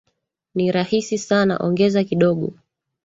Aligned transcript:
Ni 0.55 0.71
rahisi 0.71 1.17
sana, 1.17 1.57
ongeza 1.65 2.03
kidogo 2.03 2.53